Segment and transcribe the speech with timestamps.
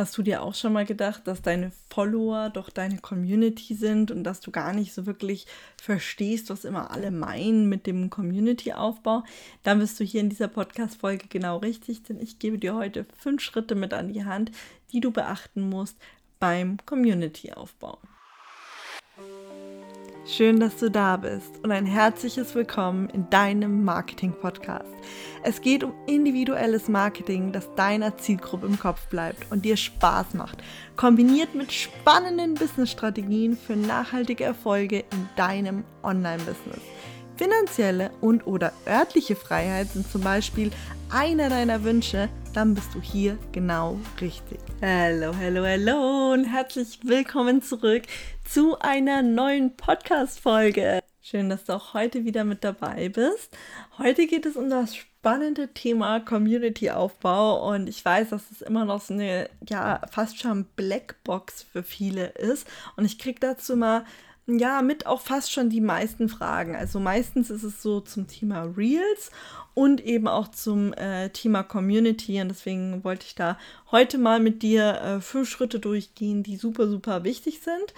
[0.00, 4.22] Hast du dir auch schon mal gedacht, dass deine Follower doch deine Community sind und
[4.22, 9.24] dass du gar nicht so wirklich verstehst, was immer alle meinen mit dem Community-Aufbau?
[9.64, 13.42] Dann bist du hier in dieser Podcast-Folge genau richtig, denn ich gebe dir heute fünf
[13.42, 14.52] Schritte mit an die Hand,
[14.92, 15.96] die du beachten musst
[16.38, 17.98] beim Community-Aufbau.
[20.30, 24.92] Schön, dass du da bist und ein herzliches Willkommen in deinem Marketing-Podcast.
[25.42, 30.58] Es geht um individuelles Marketing, das deiner Zielgruppe im Kopf bleibt und dir Spaß macht,
[30.96, 36.82] kombiniert mit spannenden Business-Strategien für nachhaltige Erfolge in deinem Online-Business.
[37.38, 40.70] Finanzielle und oder örtliche Freiheit sind zum Beispiel
[41.08, 44.58] einer deiner Wünsche, dann bist du hier genau richtig.
[44.82, 48.02] Hallo, hallo, hallo und herzlich willkommen zurück
[48.48, 51.00] zu einer neuen Podcast-Folge.
[51.20, 53.54] Schön, dass du auch heute wieder mit dabei bist.
[53.98, 59.02] Heute geht es um das spannende Thema Community-Aufbau und ich weiß, dass es immer noch
[59.02, 62.66] so eine, ja, fast schon Blackbox für viele ist
[62.96, 64.04] und ich kriege dazu mal
[64.50, 66.74] ja, mit auch fast schon die meisten Fragen.
[66.74, 69.30] Also meistens ist es so zum Thema Reels
[69.74, 72.40] und eben auch zum äh, Thema Community.
[72.40, 73.58] Und deswegen wollte ich da
[73.90, 77.92] heute mal mit dir äh, fünf Schritte durchgehen, die super, super wichtig sind.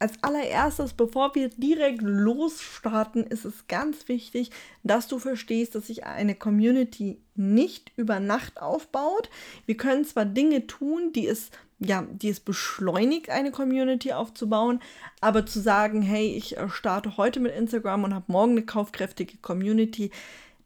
[0.00, 4.50] Als allererstes, bevor wir direkt losstarten, ist es ganz wichtig,
[4.82, 9.28] dass du verstehst, dass sich eine Community nicht über Nacht aufbaut.
[9.66, 11.50] Wir können zwar Dinge tun, die es
[11.82, 14.80] ja, die es beschleunigt, eine Community aufzubauen,
[15.20, 19.38] aber zu sagen, hey, ich äh, starte heute mit Instagram und habe morgen eine kaufkräftige
[19.38, 20.10] Community,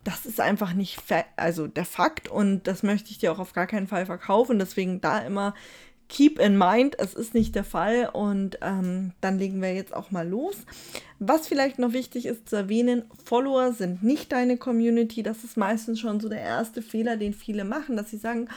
[0.05, 1.01] das ist einfach nicht
[1.37, 4.59] also der Fakt und das möchte ich dir auch auf gar keinen Fall verkaufen.
[4.59, 5.55] Deswegen da immer
[6.09, 10.11] keep in mind, es ist nicht der Fall und ähm, dann legen wir jetzt auch
[10.11, 10.57] mal los.
[11.19, 15.23] Was vielleicht noch wichtig ist zu erwähnen, Follower sind nicht deine Community.
[15.23, 18.49] Das ist meistens schon so der erste Fehler, den viele machen, dass sie sagen,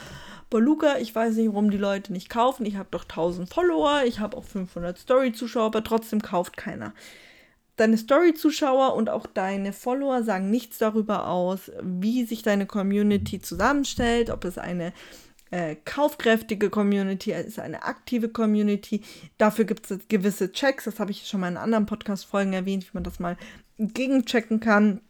[0.50, 2.66] boah Luca, ich weiß nicht, warum die Leute nicht kaufen.
[2.66, 6.92] Ich habe doch 1000 Follower, ich habe auch 500 Story-Zuschauer, aber trotzdem kauft keiner.
[7.76, 14.30] Deine Story-Zuschauer und auch deine Follower sagen nichts darüber aus, wie sich deine Community zusammenstellt,
[14.30, 14.92] ob es eine
[15.50, 19.02] äh, kaufkräftige Community ist, eine aktive Community.
[19.38, 22.94] Dafür gibt es gewisse Checks, das habe ich schon mal in anderen Podcast-Folgen erwähnt, wie
[22.94, 23.36] man das mal
[23.78, 25.00] gegenchecken kann.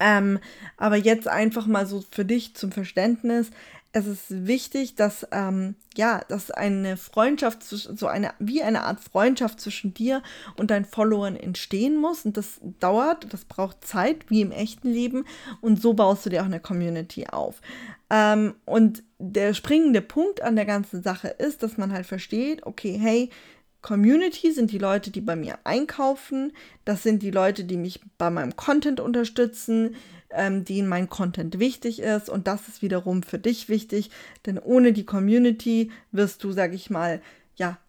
[0.00, 0.38] Ähm,
[0.76, 3.50] aber jetzt einfach mal so für dich zum Verständnis
[3.92, 9.60] es ist wichtig, dass ähm, ja, dass eine Freundschaft so eine wie eine Art Freundschaft
[9.60, 10.22] zwischen dir
[10.56, 15.24] und deinen Followern entstehen muss und das dauert, das braucht Zeit wie im echten Leben
[15.60, 17.60] und so baust du dir auch eine Community auf.
[18.10, 22.98] Ähm, und der springende Punkt an der ganzen Sache ist, dass man halt versteht, okay,
[22.98, 23.30] hey,
[23.80, 26.52] Community sind die Leute, die bei mir einkaufen,
[26.84, 29.94] das sind die Leute, die mich bei meinem Content unterstützen,
[30.30, 32.28] ähm, denen mein Content wichtig ist.
[32.28, 34.10] Und das ist wiederum für dich wichtig,
[34.46, 37.22] denn ohne die Community wirst du, sag ich mal,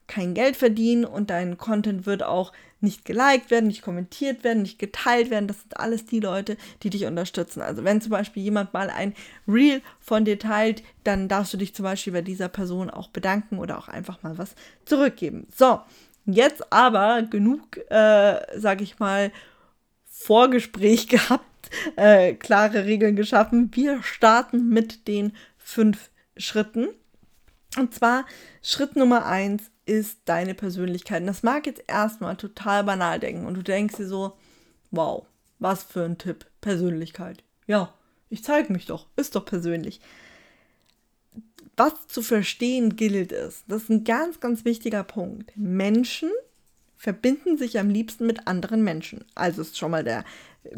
[0.09, 4.79] kein Geld verdienen und dein Content wird auch nicht geliked werden, nicht kommentiert werden, nicht
[4.79, 5.47] geteilt werden.
[5.47, 7.61] Das sind alles die Leute, die dich unterstützen.
[7.61, 9.13] Also wenn zum Beispiel jemand mal ein
[9.47, 13.59] Reel von dir teilt, dann darfst du dich zum Beispiel bei dieser Person auch bedanken
[13.59, 14.55] oder auch einfach mal was
[14.85, 15.47] zurückgeben.
[15.55, 15.79] So,
[16.25, 19.31] jetzt aber genug, äh, sag ich mal,
[20.05, 21.45] Vorgespräch gehabt
[21.95, 23.69] äh, klare Regeln geschaffen.
[23.73, 26.89] Wir starten mit den fünf Schritten.
[27.77, 28.25] Und zwar
[28.61, 31.21] Schritt Nummer eins ist deine Persönlichkeit.
[31.21, 34.37] Und das mag jetzt erstmal total banal denken und du denkst dir so,
[34.91, 35.25] wow,
[35.57, 37.43] was für ein Tipp, Persönlichkeit.
[37.65, 37.91] Ja,
[38.29, 39.99] ich zeige mich doch, ist doch persönlich.
[41.75, 45.51] Was zu verstehen gilt ist, das ist ein ganz, ganz wichtiger Punkt.
[45.55, 46.29] Menschen
[46.95, 49.25] verbinden sich am liebsten mit anderen Menschen.
[49.33, 50.23] Also ist schon mal der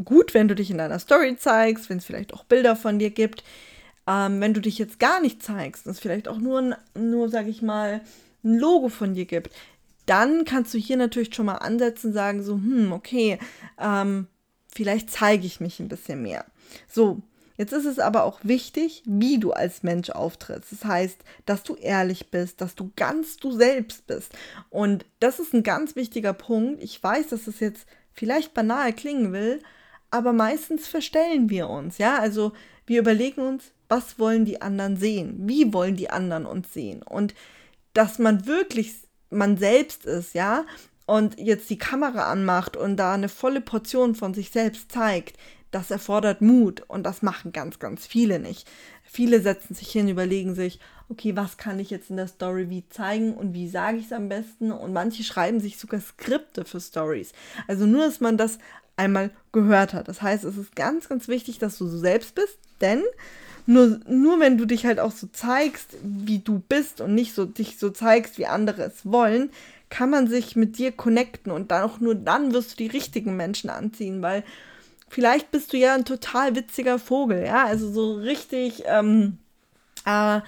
[0.06, 3.10] gut, wenn du dich in deiner Story zeigst, wenn es vielleicht auch Bilder von dir
[3.10, 3.44] gibt.
[4.08, 7.62] Ähm, wenn du dich jetzt gar nicht zeigst, es vielleicht auch nur, nur sage ich
[7.62, 8.02] mal,
[8.44, 9.52] ein Logo von dir gibt,
[10.06, 13.40] dann kannst du hier natürlich schon mal ansetzen, sagen so, hm, okay,
[13.80, 14.28] ähm,
[14.74, 16.46] vielleicht zeige ich mich ein bisschen mehr.
[16.88, 17.22] So,
[17.62, 20.72] Jetzt ist es aber auch wichtig, wie du als Mensch auftrittst.
[20.72, 24.34] Das heißt, dass du ehrlich bist, dass du ganz du selbst bist.
[24.72, 26.82] Und das ist ein ganz wichtiger Punkt.
[26.82, 29.62] Ich weiß, dass es jetzt vielleicht banal klingen will,
[30.10, 32.00] aber meistens verstellen wir uns.
[32.00, 32.54] Ja, also
[32.88, 35.36] wir überlegen uns, was wollen die anderen sehen?
[35.48, 37.04] Wie wollen die anderen uns sehen?
[37.04, 37.36] Und
[37.94, 38.94] dass man wirklich
[39.30, 40.66] man selbst ist, ja,
[41.06, 45.38] und jetzt die Kamera anmacht und da eine volle Portion von sich selbst zeigt,
[45.72, 48.70] das erfordert Mut und das machen ganz, ganz viele nicht.
[49.04, 50.80] Viele setzen sich hin, überlegen sich,
[51.10, 54.14] okay, was kann ich jetzt in der Story wie zeigen und wie sage ich es
[54.14, 54.72] am besten?
[54.72, 57.32] Und manche schreiben sich sogar Skripte für Stories.
[57.68, 58.60] Also nur, dass man das
[58.98, 60.08] einmal gehört hat.
[60.08, 63.02] Das heißt, es ist ganz, ganz wichtig, dass du so selbst bist, denn
[63.66, 67.46] nur, nur wenn du dich halt auch so zeigst, wie du bist und nicht so
[67.46, 69.50] dich so zeigst, wie andere es wollen,
[69.90, 73.36] kann man sich mit dir connecten und dann auch nur dann wirst du die richtigen
[73.36, 74.44] Menschen anziehen, weil
[75.10, 79.38] vielleicht bist du ja ein total witziger Vogel, ja, also so richtig, ähm,
[80.06, 80.40] äh,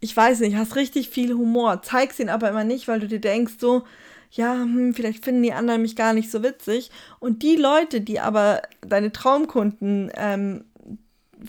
[0.00, 3.20] ich weiß nicht, hast richtig viel Humor, zeigst ihn aber immer nicht, weil du dir
[3.20, 3.84] denkst so,
[4.30, 6.90] ja, hm, vielleicht finden die anderen mich gar nicht so witzig.
[7.20, 10.64] Und die Leute, die aber deine Traumkunden ähm,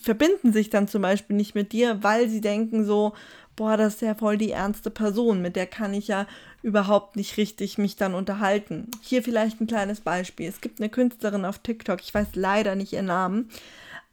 [0.01, 3.13] verbinden sich dann zum Beispiel nicht mit dir, weil sie denken so,
[3.55, 6.27] boah, das ist ja voll die ernste Person, mit der kann ich ja
[6.61, 8.89] überhaupt nicht richtig mich dann unterhalten.
[9.01, 10.47] Hier vielleicht ein kleines Beispiel.
[10.47, 13.49] Es gibt eine Künstlerin auf TikTok, ich weiß leider nicht ihren Namen.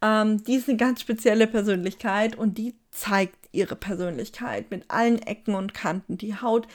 [0.01, 5.55] Ähm, die ist eine ganz spezielle Persönlichkeit und die zeigt ihre Persönlichkeit mit allen Ecken
[5.55, 6.19] und Kanten.
[6.19, 6.67] Die haut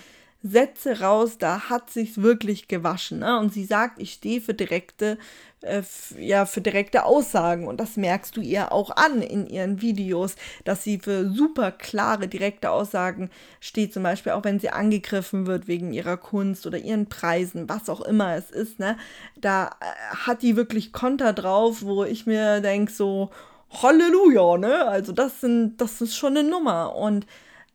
[0.50, 3.20] Sätze raus, da hat sich's wirklich gewaschen.
[3.20, 3.40] Ne?
[3.40, 5.18] Und sie sagt, ich stehe für direkte,
[5.62, 5.82] äh,
[6.18, 7.68] ja, für direkte Aussagen.
[7.68, 12.28] Und das merkst du ihr auch an in ihren Videos, dass sie für super klare,
[12.28, 13.30] direkte Aussagen
[13.60, 13.94] steht.
[13.94, 18.02] Zum Beispiel auch, wenn sie angegriffen wird wegen ihrer Kunst oder ihren Preisen, was auch
[18.02, 18.80] immer es ist.
[18.80, 18.98] Ne?
[19.40, 23.30] Da äh, hat die wirklich Konter drauf, wo ich mir denke, so,
[23.70, 24.88] Halleluja, ne?
[24.88, 26.96] Also das sind, das ist schon eine Nummer.
[26.96, 27.26] Und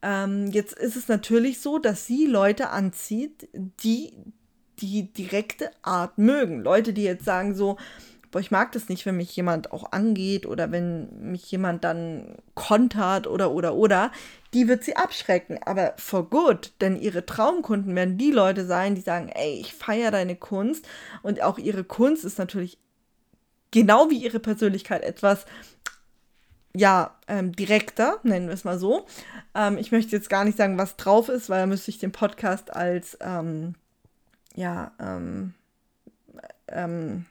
[0.02, 4.12] ähm, jetzt ist es natürlich so, dass sie Leute anzieht, die
[4.78, 6.60] die direkte Art mögen.
[6.62, 7.76] Leute, die jetzt sagen so,
[8.32, 12.36] boah, ich mag das nicht, wenn mich jemand auch angeht oder wenn mich jemand dann
[12.54, 14.10] kontert oder oder oder,
[14.54, 15.58] die wird sie abschrecken.
[15.64, 20.10] Aber for good, denn ihre Traumkunden werden die Leute sein, die sagen, ey, ich feiere
[20.10, 20.88] deine Kunst
[21.22, 22.78] und auch ihre Kunst ist natürlich
[23.70, 25.46] genau wie ihre Persönlichkeit etwas
[26.74, 29.06] ja, ähm, direkter, nennen wir es mal so.
[29.54, 32.12] Ähm, ich möchte jetzt gar nicht sagen, was drauf ist, weil da müsste ich den
[32.12, 33.74] Podcast als, ähm,
[34.54, 35.54] ja, ähm,
[36.68, 37.26] ähm,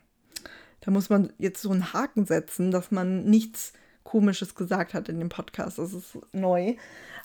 [0.82, 3.74] da muss man jetzt so einen Haken setzen, dass man nichts
[4.04, 5.78] Komisches gesagt hat in dem Podcast.
[5.78, 6.76] Das ist neu.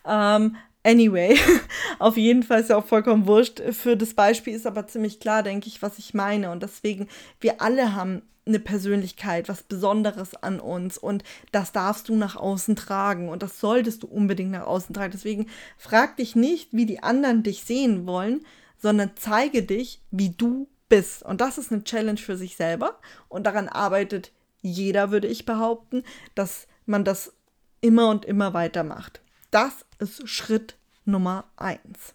[0.07, 1.39] Ähm, anyway,
[1.99, 3.61] auf jeden Fall ist ja auch vollkommen wurscht.
[3.73, 6.51] Für das Beispiel ist aber ziemlich klar, denke ich, was ich meine.
[6.51, 7.09] Und deswegen,
[7.41, 12.77] wir alle haben eine Persönlichkeit, was Besonderes an uns und das darfst du nach außen
[12.77, 15.13] tragen und das solltest du unbedingt nach außen tragen.
[15.13, 15.47] Deswegen
[15.77, 18.47] frag dich nicht, wie die anderen dich sehen wollen,
[18.79, 21.25] sondern zeige dich, wie du bist.
[21.25, 22.99] Und das ist eine Challenge für sich selber
[23.29, 24.33] und daran arbeitet
[24.63, 26.03] jeder, würde ich behaupten,
[26.35, 27.33] dass man das
[27.81, 29.21] immer und immer weiter macht.
[29.51, 32.15] Das ist Schritt Nummer eins.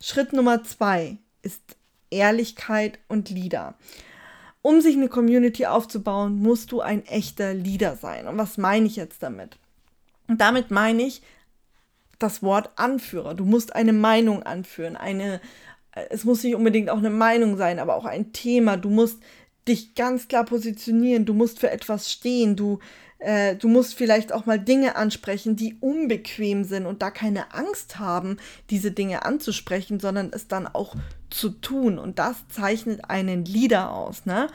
[0.00, 1.76] Schritt Nummer zwei ist
[2.10, 3.74] Ehrlichkeit und Lieder
[4.64, 8.26] um sich eine Community aufzubauen, musst du ein echter Leader sein.
[8.26, 9.58] Und was meine ich jetzt damit?
[10.26, 11.20] Und damit meine ich
[12.18, 13.34] das Wort Anführer.
[13.34, 15.42] Du musst eine Meinung anführen, eine,
[16.08, 18.78] es muss nicht unbedingt auch eine Meinung sein, aber auch ein Thema.
[18.78, 19.18] Du musst
[19.68, 22.78] dich ganz klar positionieren, du musst für etwas stehen, du,
[23.24, 27.98] äh, du musst vielleicht auch mal Dinge ansprechen, die unbequem sind und da keine Angst
[27.98, 28.36] haben,
[28.70, 30.94] diese Dinge anzusprechen, sondern es dann auch
[31.30, 31.98] zu tun.
[31.98, 34.26] Und das zeichnet einen Leader aus.
[34.26, 34.48] Ne?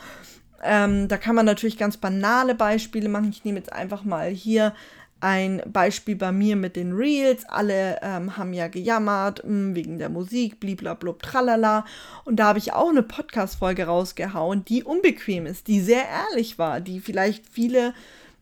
[0.64, 3.30] Ähm, da kann man natürlich ganz banale Beispiele machen.
[3.32, 4.74] Ich nehme jetzt einfach mal hier
[5.22, 7.46] ein Beispiel bei mir mit den Reels.
[7.46, 11.86] Alle ähm, haben ja gejammert mh, hm, wegen der Musik, bliblablub, tralala.
[12.24, 16.80] Und da habe ich auch eine Podcast-Folge rausgehauen, die unbequem ist, die sehr ehrlich war,
[16.82, 17.94] die vielleicht viele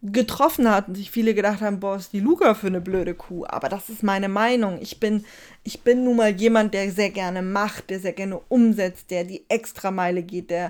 [0.03, 3.45] getroffen hat und sich viele gedacht haben, boah, ist die Luca für eine blöde Kuh.
[3.47, 4.79] Aber das ist meine Meinung.
[4.81, 5.25] Ich bin,
[5.63, 9.45] ich bin nun mal jemand, der sehr gerne macht, der sehr gerne umsetzt, der die
[9.49, 10.67] Extrameile geht, der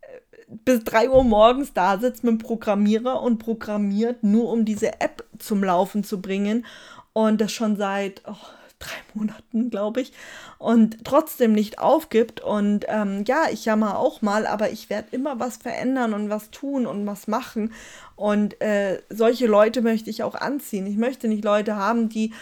[0.00, 5.00] äh, bis 3 Uhr morgens da sitzt mit dem Programmierer und programmiert, nur um diese
[5.00, 6.64] App zum Laufen zu bringen.
[7.12, 8.36] Und das schon seit oh,
[8.80, 10.12] drei Monaten, glaube ich,
[10.58, 12.40] und trotzdem nicht aufgibt.
[12.40, 16.50] Und ähm, ja, ich jammer auch mal, aber ich werde immer was verändern und was
[16.50, 17.72] tun und was machen.
[18.16, 20.86] Und äh, solche Leute möchte ich auch anziehen.
[20.86, 22.32] Ich möchte nicht Leute haben, die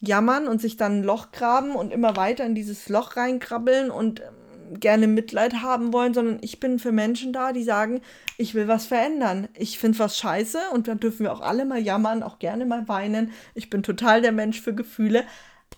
[0.00, 4.20] jammern und sich dann ein Loch graben und immer weiter in dieses Loch reinkrabbeln und
[4.20, 8.00] ähm, gerne Mitleid haben wollen, sondern ich bin für Menschen da, die sagen,
[8.36, 9.48] ich will was verändern.
[9.56, 12.88] Ich finde was scheiße und dann dürfen wir auch alle mal jammern, auch gerne mal
[12.88, 13.32] weinen.
[13.54, 15.24] Ich bin total der Mensch für Gefühle.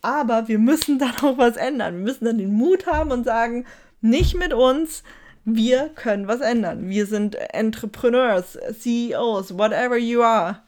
[0.02, 1.96] Aber wir müssen dann auch was ändern.
[1.96, 3.64] Wir müssen dann den Mut haben und sagen,
[4.00, 5.02] nicht mit uns,
[5.44, 6.88] wir können was ändern.
[6.88, 10.62] Wir sind Entrepreneurs, CEOs, whatever you are.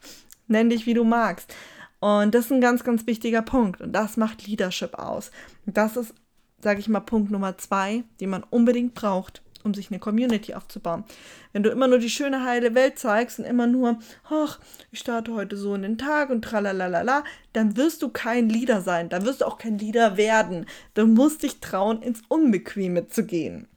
[0.48, 1.54] Nenn dich, wie du magst.
[2.00, 3.80] Und das ist ein ganz, ganz wichtiger Punkt.
[3.80, 5.30] Und das macht Leadership aus.
[5.64, 6.14] das ist,
[6.60, 11.04] sage ich mal, Punkt Nummer zwei, den man unbedingt braucht um sich eine Community aufzubauen.
[11.52, 13.98] Wenn du immer nur die schöne, heile Welt zeigst und immer nur,
[14.30, 14.58] ach,
[14.92, 19.08] ich starte heute so in den Tag und tralalala, dann wirst du kein Leader sein,
[19.08, 20.66] dann wirst du auch kein Leader werden.
[20.94, 23.68] Du musst dich trauen, ins Unbequeme zu gehen.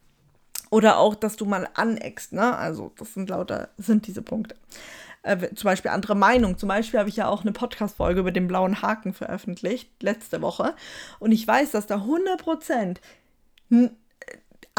[0.71, 2.55] Oder auch, dass du mal aneckst, ne?
[2.55, 4.55] Also, das sind lauter, sind diese Punkte.
[5.23, 6.57] äh, zum Beispiel andere Meinung.
[6.57, 10.75] Zum Beispiel habe ich ja auch eine Podcast-Folge über den blauen Haken veröffentlicht, letzte Woche.
[11.19, 13.01] Und ich weiß, dass da 100 Prozent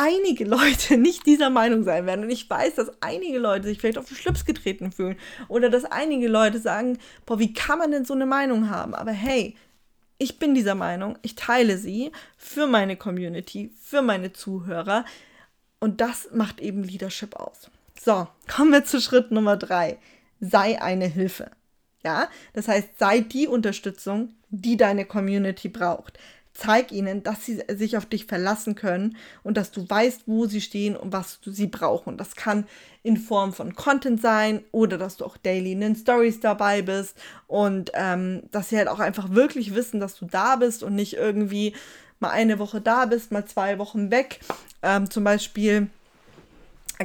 [0.00, 2.24] einige Leute nicht dieser Meinung sein werden.
[2.24, 5.16] Und ich weiß, dass einige Leute sich vielleicht auf den Schlips getreten fühlen.
[5.48, 8.94] Oder dass einige Leute sagen, boah, wie kann man denn so eine Meinung haben?
[8.94, 9.56] Aber hey,
[10.18, 15.04] ich bin dieser Meinung, ich teile sie für meine Community, für meine Zuhörer.
[15.80, 17.70] Und das macht eben Leadership aus.
[18.00, 19.98] So, kommen wir zu Schritt Nummer drei.
[20.40, 21.50] Sei eine Hilfe.
[22.02, 26.18] Ja, das heißt, sei die Unterstützung, die deine Community braucht
[26.52, 30.60] zeig ihnen, dass sie sich auf dich verlassen können und dass du weißt, wo sie
[30.60, 32.16] stehen und was sie brauchen.
[32.16, 32.66] Das kann
[33.02, 37.16] in Form von Content sein oder dass du auch daily in den Stories dabei bist
[37.46, 41.14] und ähm, dass sie halt auch einfach wirklich wissen, dass du da bist und nicht
[41.14, 41.74] irgendwie
[42.18, 44.40] mal eine Woche da bist, mal zwei Wochen weg.
[44.82, 45.88] Ähm, zum Beispiel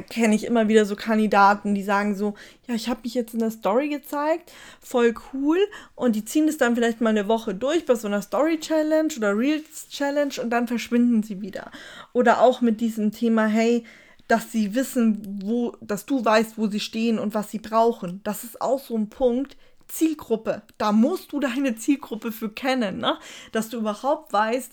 [0.00, 2.34] kenne ich immer wieder so Kandidaten, die sagen so,
[2.66, 5.58] ja, ich habe mich jetzt in der Story gezeigt, voll cool.
[5.94, 9.12] Und die ziehen es dann vielleicht mal eine Woche durch bei so einer Story Challenge
[9.16, 11.70] oder Reels Challenge und dann verschwinden sie wieder.
[12.12, 13.84] Oder auch mit diesem Thema, hey,
[14.28, 18.20] dass sie wissen, wo, dass du weißt, wo sie stehen und was sie brauchen.
[18.24, 19.56] Das ist auch so ein Punkt.
[19.88, 20.62] Zielgruppe.
[20.78, 23.18] Da musst du deine Zielgruppe für kennen, ne?
[23.52, 24.72] Dass du überhaupt weißt,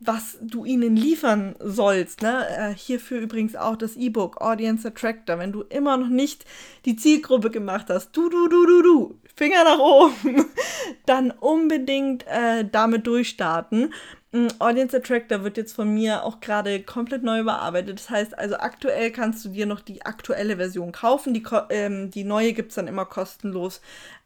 [0.00, 2.22] was du ihnen liefern sollst.
[2.22, 2.46] Ne?
[2.48, 5.38] Äh, hierfür übrigens auch das E-Book Audience Attractor.
[5.38, 6.44] Wenn du immer noch nicht
[6.84, 10.44] die Zielgruppe gemacht hast, du, du, du, du, du, Finger nach oben,
[11.06, 13.92] dann unbedingt äh, damit durchstarten.
[14.32, 17.98] Mm, Audience Attractor wird jetzt von mir auch gerade komplett neu überarbeitet.
[17.98, 21.34] Das heißt also, aktuell kannst du dir noch die aktuelle Version kaufen.
[21.34, 23.80] Die, ähm, die neue gibt es dann immer kostenlos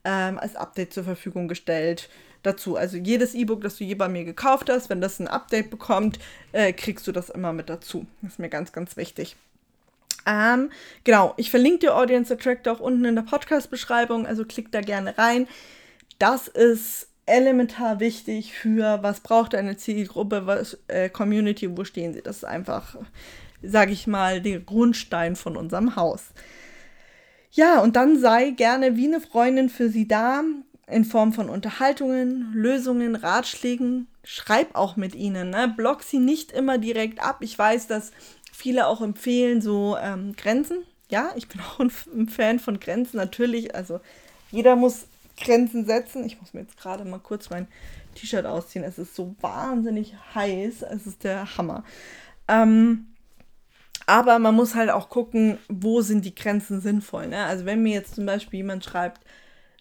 [0.04, 2.08] ähm, als Update zur Verfügung gestellt
[2.42, 2.76] dazu.
[2.76, 6.18] Also jedes E-Book, das du je bei mir gekauft hast, wenn das ein Update bekommt,
[6.52, 8.06] äh, kriegst du das immer mit dazu.
[8.22, 9.36] Das ist mir ganz, ganz wichtig.
[10.26, 10.70] Ähm,
[11.04, 15.16] genau, ich verlinke dir Audience Attractor auch unten in der Podcast-Beschreibung, also klick da gerne
[15.16, 15.48] rein.
[16.18, 22.22] Das ist elementar wichtig für, was braucht eine Zielgruppe, was äh, Community, wo stehen sie.
[22.22, 22.96] Das ist einfach,
[23.62, 26.26] sage ich mal, der Grundstein von unserem Haus.
[27.50, 30.42] Ja, und dann sei gerne wie eine Freundin für sie da
[30.90, 34.08] in Form von Unterhaltungen, Lösungen, Ratschlägen.
[34.24, 35.50] Schreib auch mit ihnen.
[35.50, 35.72] Ne?
[35.76, 37.38] Block sie nicht immer direkt ab.
[37.40, 38.12] Ich weiß, dass
[38.52, 40.78] viele auch empfehlen, so ähm, Grenzen.
[41.10, 43.74] Ja, ich bin auch ein, ein Fan von Grenzen, natürlich.
[43.74, 44.00] Also
[44.50, 45.06] jeder muss
[45.38, 46.24] Grenzen setzen.
[46.24, 47.68] Ich muss mir jetzt gerade mal kurz mein
[48.14, 48.84] T-Shirt ausziehen.
[48.84, 50.82] Es ist so wahnsinnig heiß.
[50.82, 51.84] Es ist der Hammer.
[52.48, 53.08] Ähm,
[54.06, 57.26] aber man muss halt auch gucken, wo sind die Grenzen sinnvoll.
[57.26, 57.44] Ne?
[57.44, 59.20] Also wenn mir jetzt zum Beispiel jemand schreibt,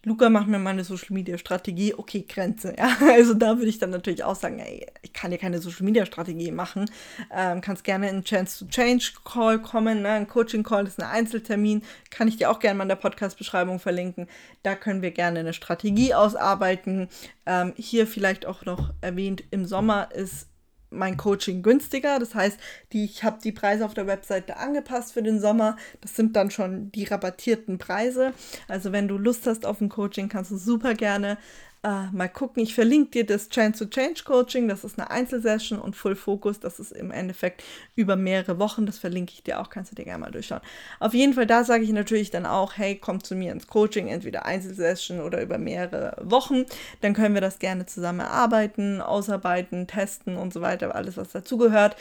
[0.04, 2.76] Luca macht mir meine Social Media Strategie, okay, Grenze.
[2.78, 2.96] Ja?
[3.18, 6.06] Also da würde ich dann natürlich auch sagen, ey, ich kann dir keine Social Media
[6.06, 6.90] Strategie machen.
[7.36, 10.10] Ähm, kannst gerne in Chance to Change Call kommen, ne?
[10.10, 13.80] ein Coaching Call ist ein Einzeltermin, kann ich dir auch gerne mal in der Podcast-Beschreibung
[13.80, 14.28] verlinken.
[14.64, 17.10] Da können wir gerne eine Strategie ausarbeiten.
[17.46, 20.48] Ähm, hier vielleicht auch noch erwähnt, im Sommer ist
[20.90, 22.20] mein Coaching günstiger.
[22.20, 22.60] Das heißt,
[22.94, 25.78] die, ich habe die Preise auf der Webseite angepasst für den Sommer.
[26.02, 28.34] Das sind dann schon die rabattierten Preise.
[28.68, 31.38] Also wenn du Lust hast auf ein Coaching, kannst du super gerne
[31.84, 32.64] äh, mal gucken.
[32.64, 34.68] Ich verlinke dir das Chance to Change Coaching.
[34.68, 36.60] Das ist eine Einzelsession und Full Focus.
[36.60, 37.64] Das ist im Endeffekt
[37.96, 38.86] über mehrere Wochen.
[38.86, 39.70] Das verlinke ich dir auch.
[39.70, 40.62] Kannst du dir gerne mal durchschauen.
[41.00, 44.08] Auf jeden Fall, da sage ich natürlich dann auch, hey, komm zu mir ins Coaching,
[44.08, 46.66] entweder Einzelsession oder über mehrere Wochen.
[47.02, 50.96] Dann können wir das gerne zusammen erarbeiten, ausarbeiten, testen und so weiter.
[50.96, 51.96] Alles, was dazugehört.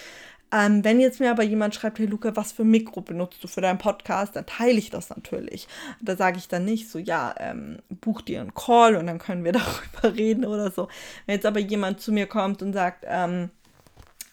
[0.53, 3.61] Ähm, wenn jetzt mir aber jemand schreibt, hey Luca, was für Mikro benutzt du für
[3.61, 5.67] deinen Podcast, dann teile ich das natürlich.
[6.01, 9.45] Da sage ich dann nicht so, ja, ähm, buch dir einen Call und dann können
[9.45, 9.53] wir
[10.03, 10.89] darüber reden oder so.
[11.27, 13.51] Wenn jetzt aber jemand zu mir kommt und sagt, ähm,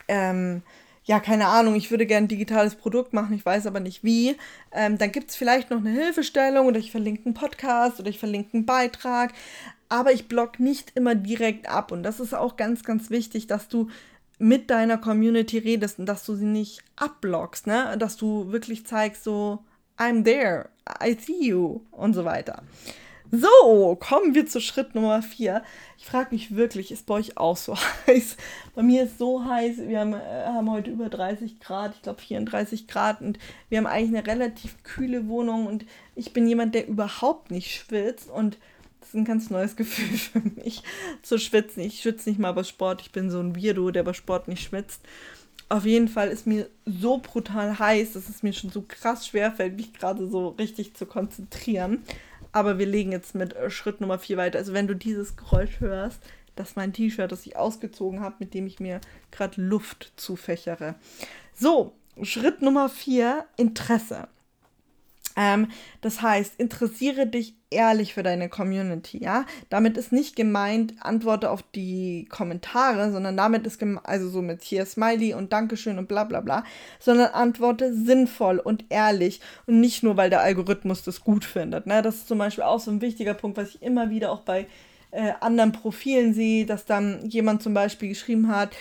[0.08, 0.62] ähm,
[1.06, 4.38] ja, keine Ahnung, ich würde gerne ein digitales Produkt machen, ich weiß aber nicht wie,
[4.72, 8.20] ähm, dann gibt es vielleicht noch eine Hilfestellung oder ich verlinke einen Podcast oder ich
[8.20, 9.34] verlinke einen Beitrag,
[9.90, 13.68] aber ich block nicht immer direkt ab und das ist auch ganz, ganz wichtig, dass
[13.68, 13.90] du
[14.40, 17.96] mit deiner Community redest und dass du sie nicht abblockst, ne?
[17.98, 19.60] Dass du wirklich zeigst, so,
[19.98, 20.70] I'm there,
[21.02, 22.64] I see you und so weiter.
[23.36, 25.64] So, kommen wir zu Schritt Nummer 4.
[25.98, 27.76] Ich frage mich wirklich, ist bei euch auch so
[28.08, 28.38] heiß?
[28.76, 32.22] Bei mir ist so heiß, wir haben, äh, haben heute über 30 Grad, ich glaube
[32.22, 35.84] 34 Grad und wir haben eigentlich eine relativ kühle Wohnung und
[36.16, 38.60] ich bin jemand, der überhaupt nicht schwitzt und
[39.14, 40.84] ein ganz neues Gefühl für mich,
[41.22, 41.84] zu schwitzen.
[41.84, 43.02] Ich schwitze nicht mal bei Sport.
[43.02, 45.02] Ich bin so ein Weirdo, der bei Sport nicht schwitzt.
[45.70, 49.52] Auf jeden Fall ist mir so brutal heiß, dass es mir schon so krass schwer
[49.52, 52.04] fällt, mich gerade so richtig zu konzentrieren.
[52.52, 54.60] Aber wir legen jetzt mit äh, Schritt Nummer 4 weiter.
[54.60, 56.20] Also wenn du dieses Geräusch hörst,
[56.56, 59.02] das ist mein T-Shirt, das ich ausgezogen habe, mit dem ich mir
[59.32, 60.96] gerade Luft zufächere.
[61.56, 64.28] So, Schritt Nummer 4, Interesse.
[65.36, 65.70] Ähm,
[66.02, 69.46] das heißt, interessiere dich ehrlich für deine Community, ja.
[69.70, 74.64] Damit ist nicht gemeint, antworte auf die Kommentare, sondern damit ist gemeint, also so mit
[74.64, 76.64] hier Smiley und Dankeschön und bla bla bla,
[77.00, 81.88] sondern antworte sinnvoll und ehrlich und nicht nur, weil der Algorithmus das gut findet.
[81.88, 82.02] Ne?
[82.02, 84.68] Das ist zum Beispiel auch so ein wichtiger Punkt, was ich immer wieder auch bei
[85.12, 88.72] äh, anderen Profilen sehe, dass dann jemand zum Beispiel geschrieben hat,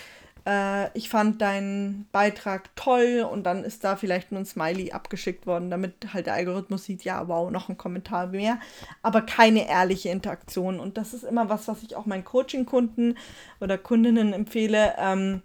[0.47, 5.47] äh, ich fand deinen Beitrag toll und dann ist da vielleicht nur ein Smiley abgeschickt
[5.47, 8.59] worden, damit halt der Algorithmus sieht, ja, wow, noch ein Kommentar mehr,
[9.03, 10.81] aber keine ehrliche Interaktion.
[10.81, 13.17] Und das ist immer was, was ich auch meinen Coaching-Kunden
[13.61, 14.95] oder Kundinnen empfehle.
[14.99, 15.43] Ähm,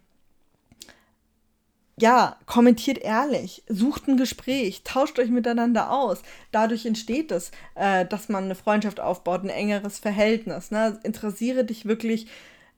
[2.00, 6.22] ja, kommentiert ehrlich, sucht ein Gespräch, tauscht euch miteinander aus.
[6.52, 10.70] Dadurch entsteht es, äh, dass man eine Freundschaft aufbaut, ein engeres Verhältnis.
[10.70, 11.00] Ne?
[11.04, 12.28] Interessiere dich wirklich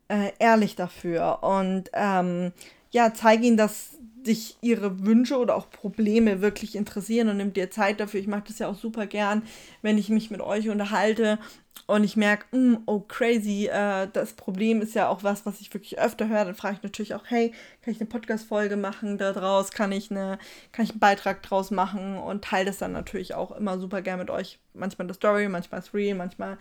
[0.09, 2.51] äh, ehrlich dafür und ähm,
[2.91, 3.91] ja, zeige ihnen, dass
[4.25, 8.19] dich ihre Wünsche oder auch Probleme wirklich interessieren und nimm dir Zeit dafür.
[8.19, 9.43] Ich mache das ja auch super gern,
[9.81, 11.39] wenn ich mich mit euch unterhalte
[11.87, 15.73] und ich merke, hm, oh crazy, äh, das Problem ist ja auch was, was ich
[15.73, 16.45] wirklich öfter höre.
[16.45, 17.51] Dann frage ich natürlich auch, hey,
[17.81, 19.71] kann ich eine Podcast-Folge machen daraus?
[19.71, 20.37] Kann ich, eine,
[20.71, 22.17] kann ich einen Beitrag draus machen?
[22.17, 24.59] Und teile das dann natürlich auch immer super gern mit euch.
[24.73, 26.57] Manchmal in der Story, manchmal als Reel, manchmal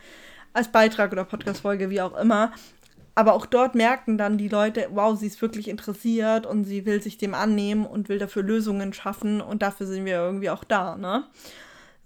[0.54, 2.52] als Beitrag oder Podcast-Folge, wie auch immer.
[3.18, 7.02] Aber auch dort merken dann die Leute, wow, sie ist wirklich interessiert und sie will
[7.02, 10.94] sich dem annehmen und will dafür Lösungen schaffen und dafür sind wir irgendwie auch da,
[10.94, 11.24] ne?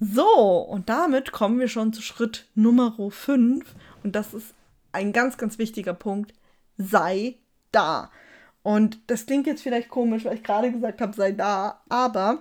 [0.01, 3.63] So, und damit kommen wir schon zu Schritt Nummer 5
[4.03, 4.55] und das ist
[4.93, 6.33] ein ganz, ganz wichtiger Punkt.
[6.79, 7.35] Sei
[7.73, 8.11] da.
[8.63, 12.39] Und das klingt jetzt vielleicht komisch, weil ich gerade gesagt habe, sei da, aber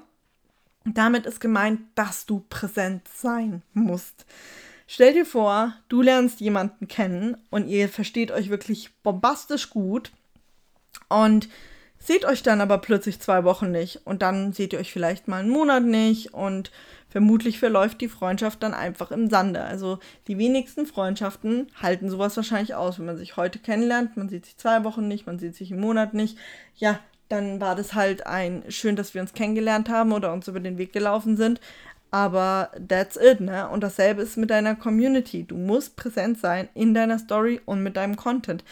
[0.86, 4.26] damit ist gemeint, dass du präsent sein musst.
[4.94, 10.12] Stell dir vor, du lernst jemanden kennen und ihr versteht euch wirklich bombastisch gut
[11.08, 11.48] und
[11.98, 15.40] seht euch dann aber plötzlich zwei Wochen nicht und dann seht ihr euch vielleicht mal
[15.40, 16.72] einen Monat nicht und
[17.08, 19.64] vermutlich verläuft die Freundschaft dann einfach im Sande.
[19.64, 24.46] Also die wenigsten Freundschaften halten sowas wahrscheinlich aus, wenn man sich heute kennenlernt, man sieht
[24.46, 26.38] sich zwei Wochen nicht, man sieht sich einen Monat nicht.
[26.76, 27.00] Ja,
[27.32, 30.78] dann war das halt ein schön, dass wir uns kennengelernt haben oder uns über den
[30.78, 31.62] Weg gelaufen sind.
[32.12, 33.70] Aber that's it, ne?
[33.70, 35.46] Und dasselbe ist mit deiner Community.
[35.46, 38.66] Du musst präsent sein in deiner Story und mit deinem Content.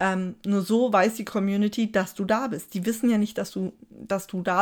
[0.00, 2.74] Ähm, nur so weiß die Community, dass du da bist.
[2.74, 4.58] Die wissen ja nicht, dass du, dass du da